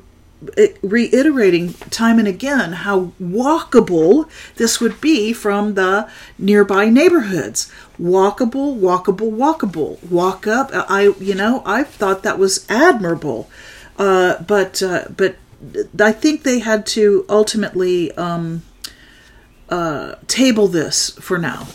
[0.82, 7.72] reiterating time and again how walkable this would be from the nearby neighborhoods.
[8.00, 10.02] Walkable walkable walkable.
[10.10, 10.70] Walk up.
[10.74, 13.50] I you know i thought that was admirable.
[13.98, 15.36] Uh, but uh, but
[16.00, 18.64] i think they had to ultimately um,
[19.68, 21.68] uh, table this for now.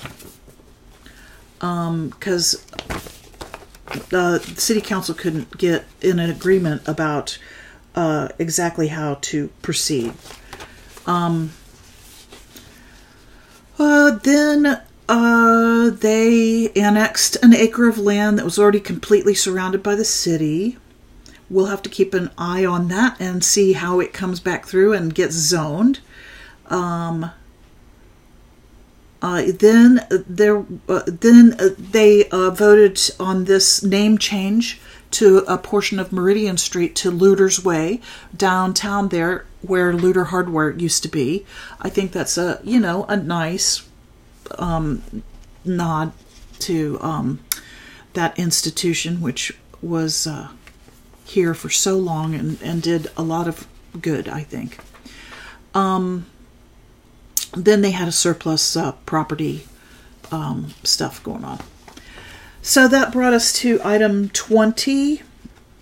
[1.59, 3.01] Because um,
[4.09, 7.39] the city council couldn't get in an agreement about
[7.95, 10.15] uh, exactly how to proceed.
[11.07, 11.53] Um,
[13.79, 19.95] uh, then uh, they annexed an acre of land that was already completely surrounded by
[19.95, 20.79] the city.
[21.51, 24.95] We'll have to keep an eye on that and see how it comes back through
[24.95, 26.01] and gets zoned.
[26.69, 27.31] Um,
[29.21, 34.81] uh, then there, uh, then uh, they uh, voted on this name change
[35.15, 38.01] to a portion of Meridian Street to Lewter's Way
[38.37, 41.47] downtown there, where Lewter Hardware used to be.
[41.81, 43.89] I think that's a you know a nice
[44.59, 45.23] um,
[45.65, 46.13] nod
[46.61, 47.39] to um,
[48.15, 50.49] that institution, which was uh,
[51.25, 53.69] here for so long and, and did a lot of
[54.01, 54.29] good.
[54.29, 54.79] I think.
[55.75, 56.27] Um,
[57.53, 59.65] then they had a surplus uh, property
[60.33, 61.61] um, stuff going on.
[62.67, 65.21] So that brought us to item 20.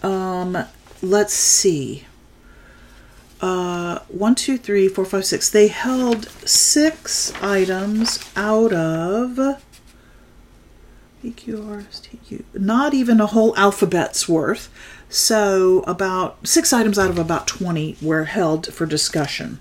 [0.03, 0.64] Um,
[1.01, 2.07] let's see.
[3.40, 5.49] Uh, one, two, three, four, five, six.
[5.49, 9.62] They held six items out of
[11.25, 12.42] EQRSTU.
[12.55, 14.68] Not even a whole alphabet's worth.
[15.09, 19.61] So about six items out of about 20 were held for discussion.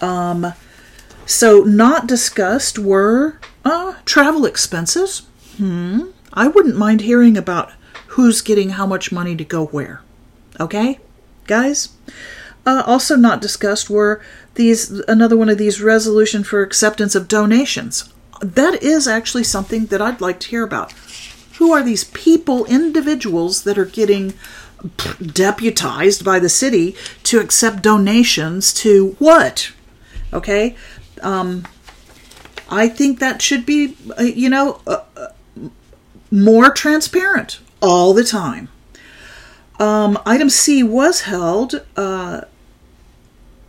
[0.00, 0.52] Um,
[1.26, 5.27] so, not discussed were uh, travel expenses.
[5.58, 6.10] Hmm.
[6.32, 7.72] I wouldn't mind hearing about
[8.08, 10.02] who's getting how much money to go where.
[10.60, 10.98] Okay,
[11.46, 11.90] guys?
[12.64, 14.20] Uh, also not discussed were
[14.54, 18.12] these another one of these resolution for acceptance of donations.
[18.40, 20.92] That is actually something that I'd like to hear about.
[21.58, 24.34] Who are these people, individuals that are getting
[25.20, 26.94] deputized by the city
[27.24, 29.72] to accept donations to what?
[30.32, 30.76] Okay,
[31.22, 31.66] um,
[32.70, 35.28] I think that should be, uh, you know, uh, uh,
[36.30, 38.68] more transparent all the time.
[39.78, 42.42] Um, item C was held, uh,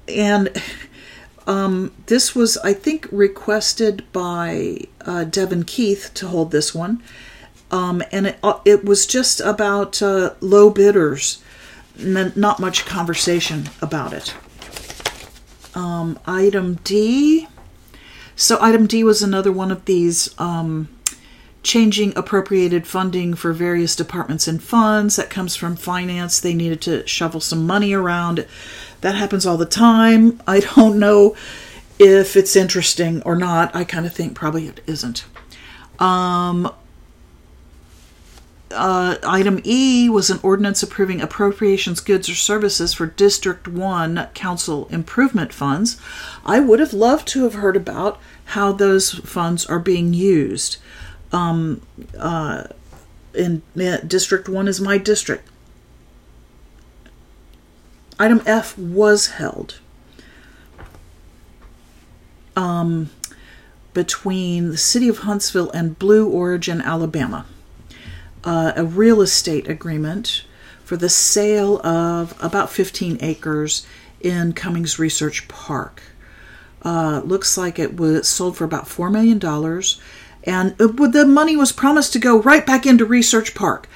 [0.08, 0.50] and
[1.46, 7.04] um, this was, I think, requested by uh, Devyn Keith to hold this one.
[7.72, 11.44] Um, and it, uh, it was just about low bidders,
[12.00, 14.34] N- not much conversation about it.
[15.76, 17.48] Um, item D.
[18.36, 20.88] So, item D was another one of these um,
[21.64, 25.16] changing appropriated funding for various departments and funds.
[25.16, 26.40] That comes from finance.
[26.40, 28.46] They needed to shovel some money around.
[29.02, 30.42] That happens all the time.
[30.48, 31.36] I don't know
[31.98, 33.76] if it's interesting or not.
[33.76, 35.26] I kind of think probably it isn't.
[36.00, 36.74] Um,
[38.72, 44.88] uh, item E was an ordinance approving appropriations, goods, or services for District 1 Council
[44.92, 46.00] improvement funds.
[46.46, 50.78] I would have loved to have heard about how those funds are being used.
[51.32, 51.82] Um,
[52.18, 52.64] uh,
[53.34, 55.48] in uh, District 1 is my district.
[58.18, 59.80] Item F was held
[62.56, 63.10] um,
[63.94, 67.46] between the city of Huntsville and Blue Origin, Alabama
[68.44, 70.44] uh, a real estate agreement
[70.84, 73.86] for the sale of about 15 acres
[74.22, 76.02] in Cummings Research Park.
[76.82, 79.40] Uh, looks like it was sold for about $4 million,
[80.44, 83.88] and the money was promised to go right back into Research Park.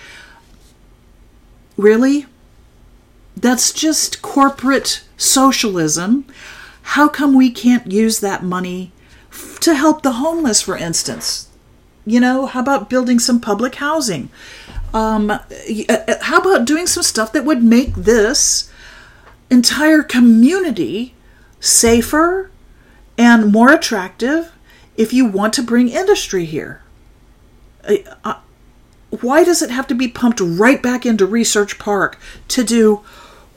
[1.77, 2.25] Really?
[3.35, 6.25] That's just corporate socialism.
[6.83, 8.91] How come we can't use that money
[9.61, 11.49] to help the homeless, for instance?
[12.05, 14.29] You know, how about building some public housing?
[14.93, 15.39] Um, uh,
[15.89, 18.69] uh, how about doing some stuff that would make this
[19.49, 21.15] entire community
[21.59, 22.51] safer
[23.17, 24.51] and more attractive
[24.97, 26.81] if you want to bring industry here?
[29.21, 32.17] Why does it have to be pumped right back into Research Park
[32.49, 33.03] to do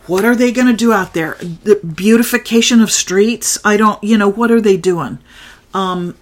[0.07, 1.35] what are they going to do out there?
[1.35, 3.59] The beautification of streets?
[3.65, 5.19] I don't, you know, what are they doing?
[5.75, 6.17] Um,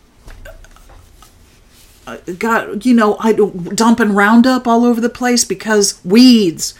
[2.39, 6.75] got you know I dumping Roundup all over the place because weeds.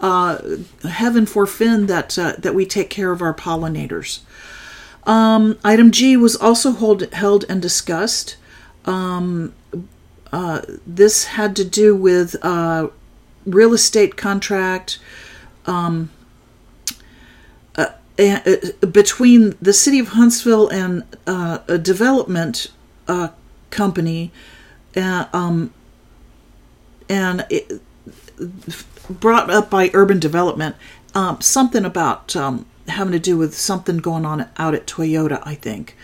[0.00, 0.58] Uh,
[0.88, 4.20] heaven forfend that uh, that we take care of our pollinators.
[5.08, 8.36] Um, item G was also hold, held and discussed.
[8.84, 9.54] Um,
[10.30, 12.88] uh, this had to do with uh,
[13.46, 14.98] real estate contract
[15.64, 16.10] um,
[17.76, 17.86] uh,
[18.18, 22.70] uh, between the city of Huntsville and a development
[23.70, 24.30] company
[24.94, 25.72] um,
[27.08, 27.46] and
[29.08, 30.76] brought up by urban development,
[31.14, 35.54] um, something about um, having to do with something going on out at Toyota, I
[35.54, 35.96] think.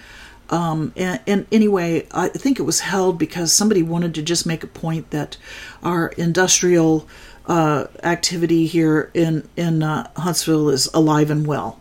[0.50, 4.62] Um, and, and, anyway, I think it was held because somebody wanted to just make
[4.62, 5.38] a point that
[5.82, 7.08] our industrial
[7.46, 11.80] uh, activity here in in uh, Huntsville is alive and well.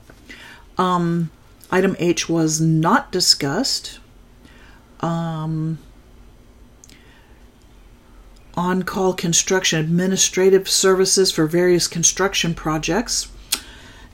[0.77, 1.29] Um,
[1.71, 3.99] item H was not discussed.
[5.01, 5.79] Um,
[8.55, 13.27] on call construction administrative services for various construction projects.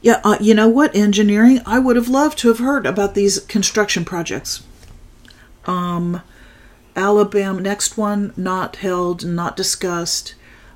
[0.02, 0.95] Yeah, uh, you know what?
[0.95, 4.64] Engineering, I would have loved to have heard about these construction projects.
[5.66, 6.22] Um,
[6.95, 10.36] Alabama, next one, not held, not discussed.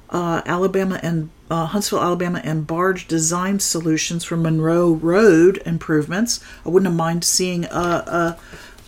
[0.10, 6.44] Uh, Alabama and uh, Huntsville, Alabama, and barge design solutions for Monroe Road improvements.
[6.66, 8.38] I wouldn't have mind seeing a,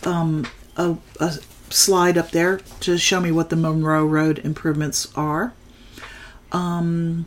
[0.04, 1.34] a, um, a, a
[1.70, 5.52] slide up there to show me what the Monroe Road improvements are.
[6.52, 7.26] Um,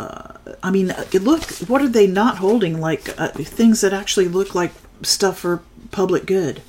[0.00, 0.32] uh,
[0.62, 2.80] I mean, look, what are they not holding?
[2.80, 4.72] Like uh, things that actually look like
[5.02, 6.62] stuff for public good.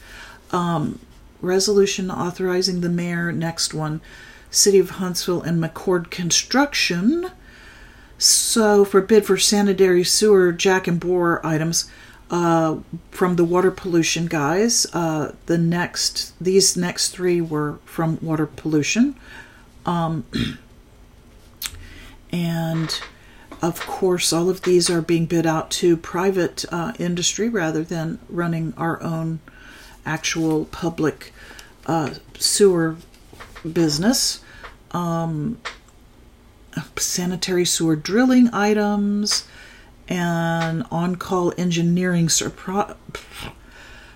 [0.52, 1.00] Um,
[1.42, 3.32] resolution authorizing the mayor.
[3.32, 4.02] Next one,
[4.50, 7.32] City of Huntsville and McCord Construction.
[8.18, 11.90] So, for bid for sanitary sewer jack and bore items,
[12.30, 12.78] uh,
[13.12, 14.86] from the water pollution guys.
[14.94, 19.16] Uh, the next, these next three were from water pollution,
[19.86, 20.24] um,
[22.32, 23.02] and
[23.62, 28.18] of course, all of these are being bid out to private uh, industry rather than
[28.28, 29.40] running our own
[30.06, 31.32] actual public
[31.86, 32.98] uh, sewer
[33.72, 34.44] business.
[34.92, 35.60] Um,
[36.98, 39.48] sanitary sewer drilling items
[40.08, 42.96] and on call engineering pro-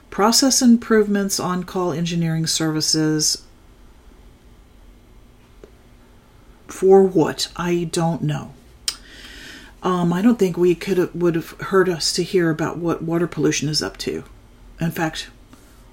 [0.09, 3.43] process improvements, on call engineering services.
[6.67, 7.49] For what?
[7.55, 8.54] I don't know.
[9.85, 13.03] Um, I don't think we could have, would have hurt us to hear about what
[13.03, 14.23] water pollution is up to.
[14.81, 15.29] In fact,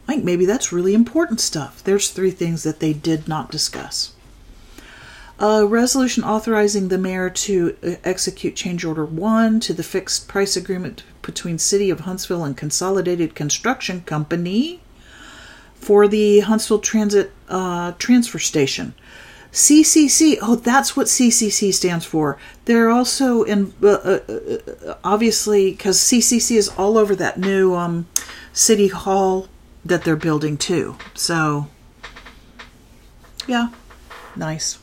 [0.09, 1.85] I think maybe that's really important stuff.
[1.85, 4.15] There's three things that they did not discuss.
[5.39, 10.57] A resolution authorizing the mayor to uh, execute change order one to the fixed price
[10.57, 14.81] agreement between City of Huntsville and Consolidated Construction Company
[15.75, 18.95] for the Huntsville Transit uh, Transfer Station.
[19.53, 22.39] CCC, oh, that's what CCC stands for.
[22.65, 28.07] They're also in, uh, uh, uh obviously, because CCC is all over that new um,
[28.55, 29.49] city hall
[29.85, 30.97] that they're building too.
[31.15, 31.69] So,
[33.47, 33.69] yeah,
[34.35, 34.79] nice.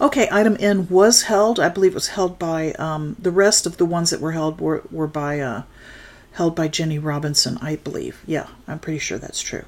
[0.00, 1.60] Okay, item N was held.
[1.60, 4.60] I believe it was held by um, the rest of the ones that were held
[4.60, 5.62] were were by uh,
[6.32, 7.56] held by Jennie Robinson.
[7.62, 8.20] I believe.
[8.26, 9.64] Yeah, I'm pretty sure that's true.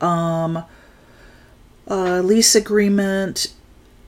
[0.00, 0.64] Um,
[1.88, 3.52] uh, lease agreement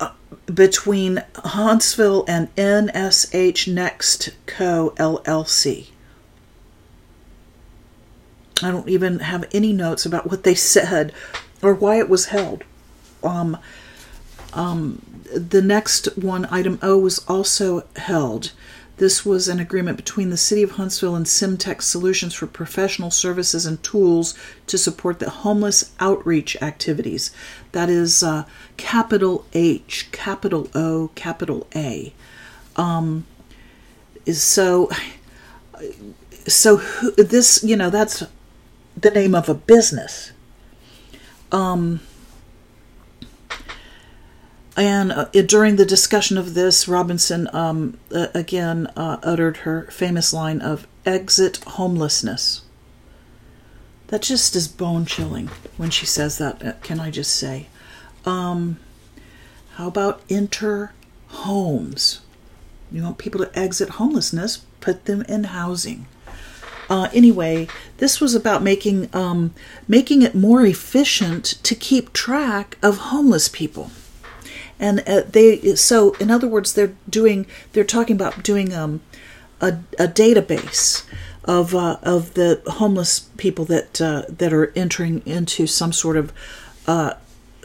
[0.00, 0.12] uh,
[0.52, 4.94] between Huntsville and NSH Next Co.
[4.96, 5.88] LLC.
[8.62, 11.12] I don't even have any notes about what they said
[11.62, 12.62] or why it was held.
[13.22, 13.56] Um,
[14.52, 15.02] um,
[15.34, 18.52] the next one, item O, was also held.
[18.96, 23.66] This was an agreement between the City of Huntsville and Simtech Solutions for professional services
[23.66, 24.34] and tools
[24.68, 27.32] to support the homeless outreach activities.
[27.72, 28.44] That is uh,
[28.76, 32.12] capital H, capital O, capital A.
[32.76, 33.26] Um,
[34.26, 34.90] is so.
[36.46, 36.76] So
[37.16, 38.22] this, you know, that's
[38.96, 40.32] the name of a business.
[41.50, 42.00] Um,
[44.76, 50.32] and uh, during the discussion of this, Robinson um, uh, again uh, uttered her famous
[50.32, 52.62] line of exit homelessness.
[54.08, 57.68] That just is bone chilling when she says that, uh, can I just say?
[58.24, 58.78] Um,
[59.74, 60.92] how about enter
[61.28, 62.20] homes?
[62.90, 66.06] You want people to exit homelessness, put them in housing.
[66.90, 67.66] Uh, anyway,
[67.96, 69.54] this was about making um,
[69.88, 73.90] making it more efficient to keep track of homeless people
[74.78, 79.00] and uh, they so in other words they're doing they're talking about doing um,
[79.60, 81.04] a, a database
[81.44, 86.32] of uh, of the homeless people that uh, that are entering into some sort of
[86.86, 87.14] uh,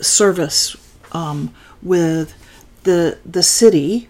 [0.02, 0.76] service
[1.12, 2.34] um, with
[2.84, 4.10] the the city,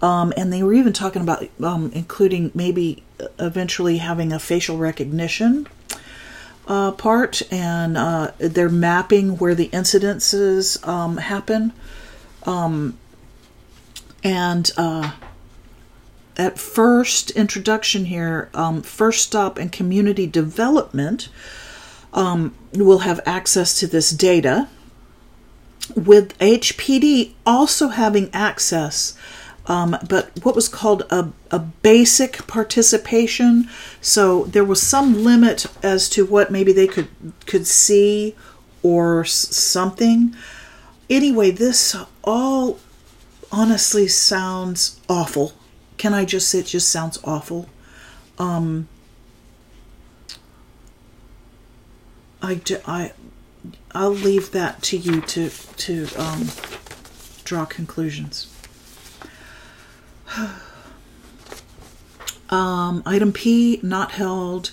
[0.00, 3.02] um, and they were even talking about um, including maybe
[3.38, 5.66] eventually having a facial recognition
[6.66, 11.72] uh, part, and uh, they're mapping where the incidences um, happen,
[12.46, 12.98] um,
[14.24, 15.12] and uh,
[16.36, 21.28] at first introduction here, um, first stop and community development
[22.12, 24.68] um, will have access to this data.
[25.96, 29.18] With HPD also having access,
[29.66, 33.68] um, but what was called a, a basic participation.
[34.00, 37.08] So there was some limit as to what maybe they could
[37.46, 38.36] could see
[38.82, 40.34] or something.
[41.12, 41.94] Anyway, this
[42.24, 42.78] all
[43.52, 45.52] honestly sounds awful
[46.02, 47.68] can I just say it just sounds awful?
[48.36, 48.88] Um,
[52.42, 53.12] I, I,
[53.92, 56.48] I'll leave that to you to to um,
[57.44, 58.52] draw conclusions.
[62.50, 64.72] um, item P not held.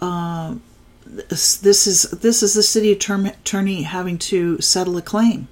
[0.00, 0.54] Uh,
[1.04, 5.48] this, this is this is the city attorney having to settle a claim,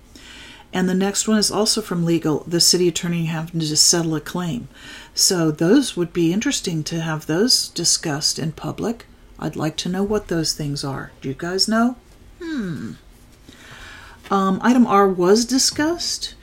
[0.77, 2.45] and the next one is also from legal.
[2.47, 4.69] The city attorney having to settle a claim.
[5.15, 9.07] So those would be interesting to have those discussed in public.
[9.39, 11.13] I'd like to know what those things are.
[11.23, 11.97] Do you guys know?
[12.43, 12.91] Hmm.
[14.31, 16.35] Um, item R was discussed.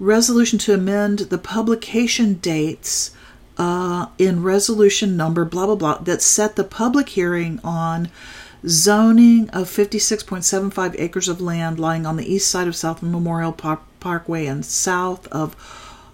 [0.00, 3.12] Resolution to amend the publication dates
[3.56, 8.08] uh, in resolution number blah blah blah that set the public hearing on
[8.68, 13.82] zoning of 56.75 acres of land lying on the east side of South Memorial Park-
[14.00, 15.54] Parkway and south of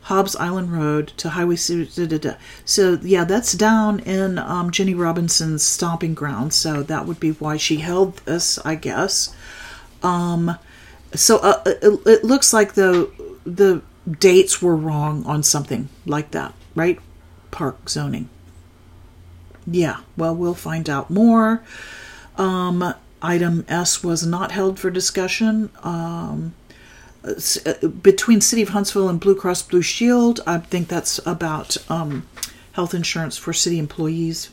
[0.03, 1.57] Hobbs Island Road to Highway.
[1.57, 6.53] So yeah, that's down in um, Jennie Robinson's stomping ground.
[6.53, 9.35] So that would be why she held this, I guess.
[10.03, 10.59] Um,
[11.15, 13.11] so uh, it, it looks like the
[13.45, 13.83] the
[14.19, 16.99] dates were wrong on something like that, right?
[17.51, 18.29] Park zoning.
[19.67, 21.63] Yeah, well, we'll find out more.
[22.43, 25.71] Um, item S was not held for discussion.
[25.85, 26.55] Um,
[27.25, 30.41] uh, between City of Huntsville and Blue Cross Blue Shield.
[30.45, 32.27] I think that's about um,
[32.73, 34.51] health insurance for city employees.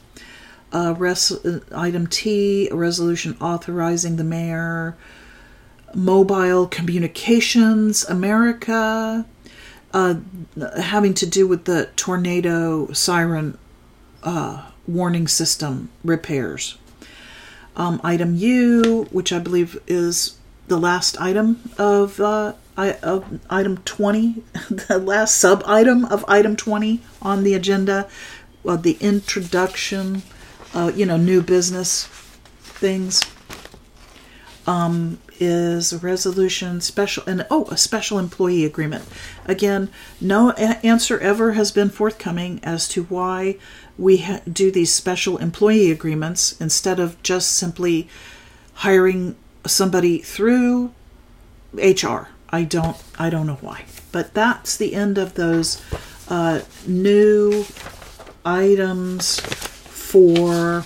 [0.71, 4.95] Uh, res- uh, item T, a resolution authorizing the mayor,
[5.95, 9.25] mobile communications, America,
[9.91, 10.15] uh,
[10.79, 13.57] having to do with the tornado siren
[14.21, 16.77] uh, warning system repairs.
[17.79, 24.43] Um, item U, which I believe is the last item of, uh, of item 20,
[24.69, 28.07] the last sub item of item 20 on the agenda,
[28.63, 30.23] well, the introduction,
[30.73, 32.05] uh, you know, new business
[32.59, 33.23] things,
[34.69, 39.03] um, is a resolution special and oh a special employee agreement
[39.45, 39.89] again
[40.21, 43.57] no a- answer ever has been forthcoming as to why
[43.97, 48.07] we ha- do these special employee agreements instead of just simply
[48.75, 50.91] hiring somebody through
[51.73, 52.29] HR.
[52.49, 55.81] I don't I don't know why, but that's the end of those
[56.29, 57.65] uh, new
[58.45, 60.85] items for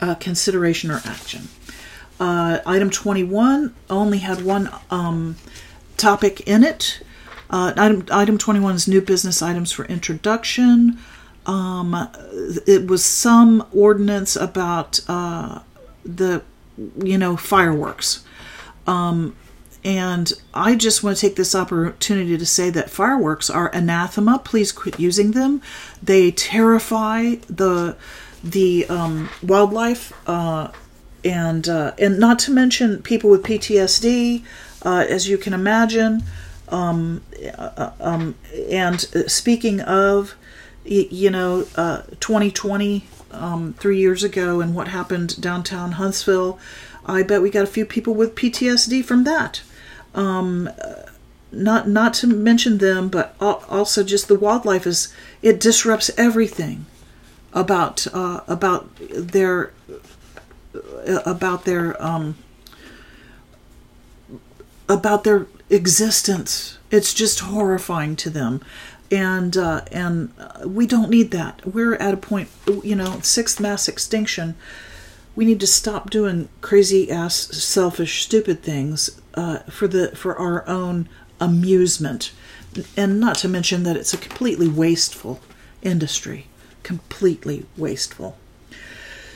[0.00, 1.48] uh, consideration or action.
[2.20, 5.36] Uh, item 21 only had one um,
[5.96, 7.02] topic in it.
[7.48, 10.98] Uh, item, item 21 is new business items for introduction.
[11.46, 12.08] Um,
[12.66, 15.60] it was some ordinance about uh,
[16.04, 16.42] the
[17.02, 18.24] you know, fireworks.
[18.86, 19.36] Um,
[19.82, 24.38] and I just want to take this opportunity to say that fireworks are anathema.
[24.38, 25.62] Please quit using them.
[26.02, 27.96] They terrify the
[28.42, 30.70] the um, wildlife, uh,
[31.24, 34.42] and uh, and not to mention people with PTSD,
[34.82, 36.22] uh, as you can imagine.
[36.68, 37.22] Um,
[37.56, 38.36] uh, um,
[38.68, 39.00] and
[39.30, 40.34] speaking of,
[40.84, 41.62] you know,
[42.20, 46.58] 2020 uh, um, three years ago and what happened downtown Huntsville,
[47.04, 49.62] I bet we got a few people with PTSD from that.
[50.14, 50.70] Um,
[51.52, 55.12] not not to mention them, but also just the wildlife is
[55.42, 56.86] it disrupts everything
[57.52, 59.72] about uh, about their
[61.26, 62.36] about their um,
[64.88, 66.78] about their existence.
[66.90, 68.60] It's just horrifying to them
[69.10, 70.32] and uh, and
[70.64, 71.66] we don't need that.
[71.66, 72.48] We're at a point,
[72.82, 74.54] you know, sixth mass extinction.
[75.34, 80.66] We need to stop doing crazy ass, selfish, stupid things uh, for the for our
[80.68, 81.08] own
[81.40, 82.32] amusement,
[82.96, 85.40] and not to mention that it's a completely wasteful
[85.82, 86.46] industry,
[86.82, 88.36] completely wasteful.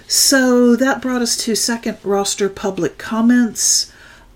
[0.06, 3.90] So that brought us to second roster public comments.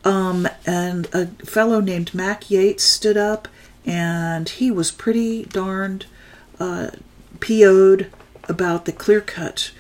[0.04, 3.48] Um, and a fellow named Mac Yates stood up,
[3.84, 6.06] and he was pretty darned
[6.58, 6.90] uh,
[7.40, 8.10] PO'd
[8.48, 9.72] about the clear cut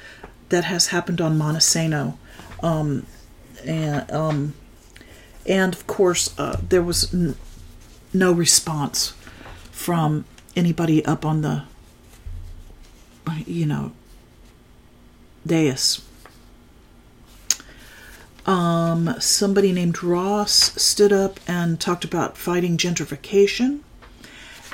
[0.50, 2.18] that has happened on Monte Sano.
[2.62, 3.06] Um,
[3.64, 4.54] and, um,
[5.46, 7.36] and of course, uh, there was n-
[8.12, 9.14] no response
[9.70, 10.24] from
[10.56, 11.64] anybody up on the,
[13.46, 13.92] you know,
[15.48, 16.00] dais.
[18.46, 23.80] Um, somebody named Ross stood up and talked about fighting gentrification.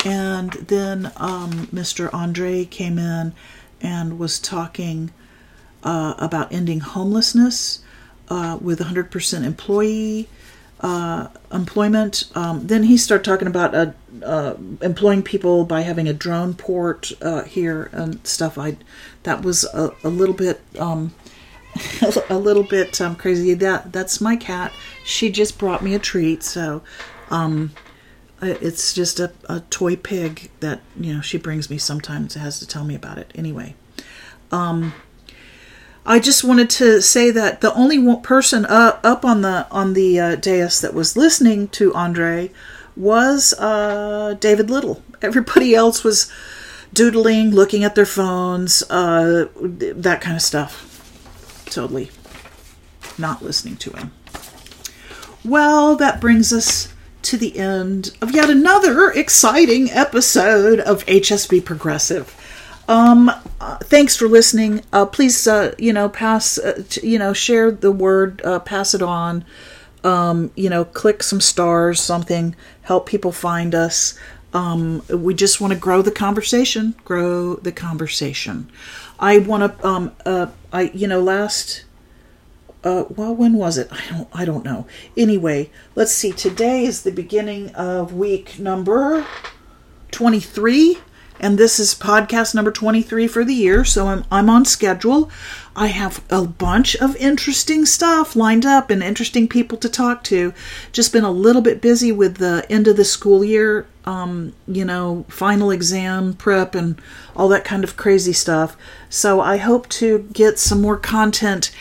[0.05, 2.13] And then um, Mr.
[2.13, 3.33] Andre came in
[3.81, 5.11] and was talking
[5.83, 7.79] uh, about ending homelessness
[8.29, 10.29] uh, with 100% employee
[10.85, 12.25] uh, employment.
[12.35, 13.91] Um, then he started talking about uh,
[14.23, 18.55] uh, employing people by having a drone port uh, here and stuff.
[18.59, 18.77] I
[19.23, 21.15] that was a, a little bit um,
[22.29, 23.55] a little bit um, crazy.
[23.55, 24.71] That that's my cat.
[25.03, 26.83] She just brought me a treat, so
[27.31, 27.71] um,
[28.39, 32.35] it's just a, a toy pig that you know she brings me sometimes.
[32.35, 33.73] Has to tell me about it anyway.
[36.05, 40.19] I just wanted to say that the only person uh, up on the on the
[40.19, 42.51] uh, dais that was listening to Andre
[42.95, 45.01] was uh, David Little.
[45.21, 46.31] Everybody else was
[46.93, 50.91] doodling, looking at their phones, uh, that kind of stuff.
[51.65, 52.11] Totally
[53.17, 54.11] not listening to him.
[55.43, 56.93] Well, that brings us
[57.23, 62.34] to the end of yet another exciting episode of HSV Progressive.
[62.87, 63.29] Um,
[63.59, 64.83] uh, thanks for listening.
[64.93, 68.93] Uh, please, uh, you know, pass, uh, t- you know, share the word, uh, pass
[68.93, 69.43] it on.
[70.03, 74.17] Um, you know, click some stars, something, help people find us.
[74.53, 78.71] Um, we just want to grow the conversation, grow the conversation.
[79.19, 81.85] I want to, um, uh, I, you know, last,
[82.83, 83.87] uh, well, when was it?
[83.91, 84.85] I don't, I don't know.
[85.17, 86.31] Anyway, let's see.
[86.31, 89.25] Today is the beginning of week number
[90.11, 90.99] 23
[91.39, 95.29] and this is podcast number 23 for the year so I'm, I'm on schedule.
[95.75, 100.53] I have a bunch of interesting stuff lined up and interesting people to talk to.
[100.93, 104.85] Just been a little bit busy with the end of the school year um, you
[104.85, 107.01] know final exam prep and
[107.35, 108.77] all that kind of crazy stuff.
[109.09, 111.71] So i hope to get some more content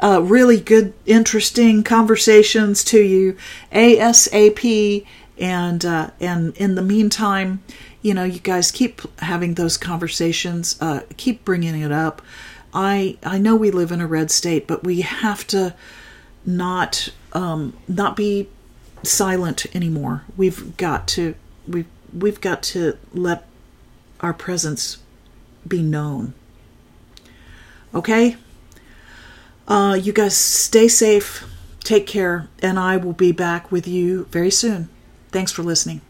[0.00, 3.36] uh, really good interesting conversations to you
[3.72, 5.06] asap
[5.38, 7.62] and uh, and in the meantime
[8.04, 12.20] you know, you guys keep having those conversations, uh, keep bringing it up.
[12.74, 15.74] I I know we live in a red state, but we have to
[16.44, 18.48] not um, not be
[19.02, 20.24] silent anymore.
[20.36, 21.34] We've got to
[21.66, 23.46] we we've got to let
[24.20, 24.98] our presence
[25.66, 26.34] be known.
[27.94, 28.36] Okay?
[29.66, 31.48] Uh, you guys stay safe,
[31.82, 34.90] take care, and I will be back with you very soon.
[35.30, 36.02] Thanks for listening.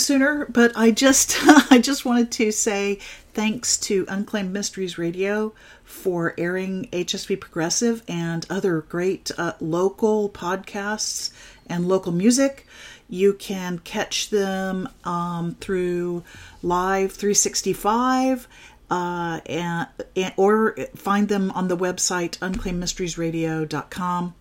[0.00, 1.36] Sooner, but I just
[1.70, 2.98] I just wanted to say
[3.34, 5.52] thanks to Unclaimed Mysteries Radio
[5.84, 11.30] for airing HSV Progressive and other great uh, local podcasts
[11.66, 12.66] and local music.
[13.08, 16.24] You can catch them um, through
[16.62, 18.48] Live 365
[18.90, 24.34] uh, and, and, or find them on the website unclaimedmysteriesradio.com.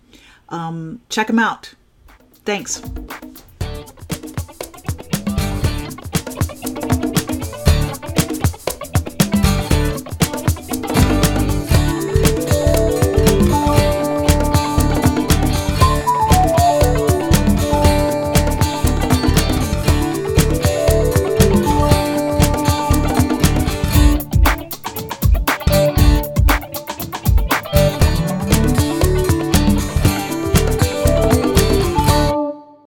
[0.50, 1.74] Um, check them out.
[2.46, 2.82] Thanks.